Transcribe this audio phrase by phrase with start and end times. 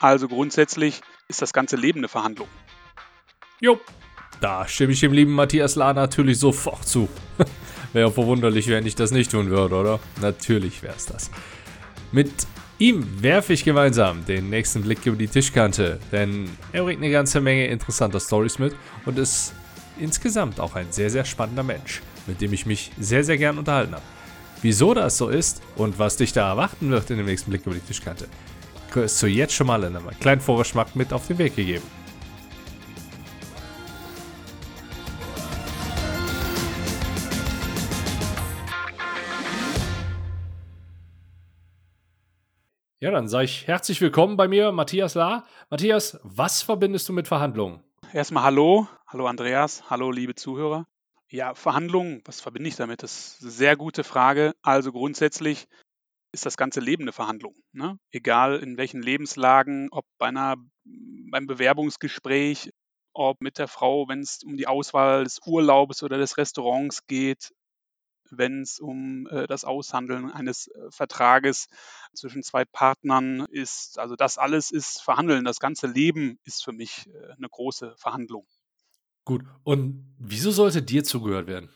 [0.00, 2.48] Also grundsätzlich ist das ganze Leben eine Verhandlung.
[3.60, 3.80] Jo,
[4.40, 7.08] da stimme ich dem lieben Matthias La natürlich sofort zu.
[7.92, 10.00] wäre verwunderlich, wenn ich das nicht tun würde, oder?
[10.20, 11.30] Natürlich wäre es das.
[12.12, 12.30] Mit
[12.78, 17.40] ihm werfe ich gemeinsam den nächsten Blick über die Tischkante, denn er bringt eine ganze
[17.40, 18.74] Menge interessanter Stories mit
[19.04, 19.52] und ist
[19.98, 23.94] insgesamt auch ein sehr, sehr spannender Mensch, mit dem ich mich sehr, sehr gern unterhalten
[23.94, 24.04] habe.
[24.62, 27.74] Wieso das so ist und was dich da erwarten wird in dem nächsten Blick über
[27.74, 28.28] die Tischkante,
[28.96, 31.84] ist so jetzt schon mal in einem kleinen Vorgeschmack mit auf den Weg gegeben.
[43.00, 45.44] Ja, dann sage ich herzlich willkommen bei mir, Matthias La.
[45.70, 47.80] Matthias, was verbindest du mit Verhandlungen?
[48.12, 50.84] Erstmal hallo, hallo Andreas, hallo liebe Zuhörer.
[51.30, 53.02] Ja, Verhandlungen, was verbinde ich damit?
[53.02, 54.54] Das ist eine sehr gute Frage.
[54.62, 55.68] Also grundsätzlich
[56.38, 57.54] ist das ganze Leben eine Verhandlung.
[57.72, 57.98] Ne?
[58.10, 62.70] Egal in welchen Lebenslagen, ob bei einer, beim Bewerbungsgespräch,
[63.12, 67.52] ob mit der Frau, wenn es um die Auswahl des Urlaubes oder des Restaurants geht,
[68.30, 71.66] wenn es um äh, das Aushandeln eines äh, Vertrages
[72.14, 73.98] zwischen zwei Partnern ist.
[73.98, 75.44] Also das alles ist Verhandeln.
[75.44, 78.46] Das ganze Leben ist für mich äh, eine große Verhandlung.
[79.24, 79.42] Gut.
[79.64, 81.70] Und wieso sollte dir zugehört werden?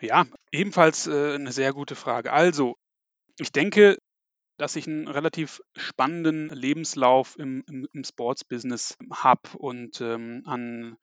[0.00, 2.32] Ja, ebenfalls äh, eine sehr gute Frage.
[2.32, 2.76] Also,
[3.40, 3.98] ich denke,
[4.58, 10.98] dass ich einen relativ spannenden Lebenslauf im, im, im Sports-Business habe und ähm, an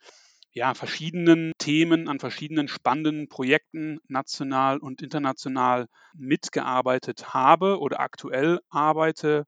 [0.51, 9.45] ja, verschiedenen Themen, an verschiedenen spannenden Projekten national und international mitgearbeitet habe oder aktuell arbeite.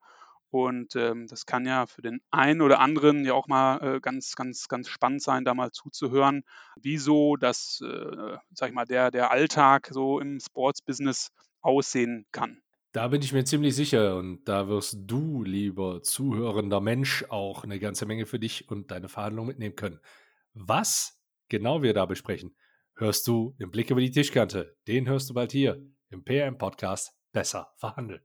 [0.50, 4.34] Und ähm, das kann ja für den einen oder anderen ja auch mal äh, ganz,
[4.34, 6.42] ganz, ganz spannend sein, da mal zuzuhören,
[6.74, 11.30] wieso das, äh, sag ich mal, der, der Alltag so im Sports-Business
[11.60, 12.60] aussehen kann.
[12.92, 17.78] Da bin ich mir ziemlich sicher und da wirst du, lieber zuhörender Mensch, auch eine
[17.78, 20.00] ganze Menge für dich und deine Verhandlungen mitnehmen können.
[20.54, 22.56] Was genau wir da besprechen,
[22.96, 24.76] hörst du im Blick über die Tischkante.
[24.88, 28.22] Den hörst du bald hier im PM-Podcast Besser verhandeln.